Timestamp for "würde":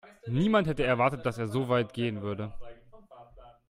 2.23-2.51